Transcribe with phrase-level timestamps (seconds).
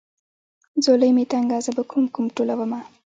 [0.83, 2.79] ځولۍ مې تنګه زه به کوم کوم ټولومه.